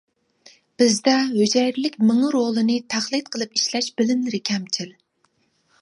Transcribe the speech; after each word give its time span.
بىزدە 0.81 1.13
ھۈجەيرىلىك 1.33 1.99
مېڭە 2.07 2.31
رولىنى 2.37 2.79
تەقلىد 2.95 3.31
قىلىپ 3.37 3.57
ئىشلەش 3.61 3.93
بىلىملىرى 4.01 4.45
كەمچىل. 4.53 4.95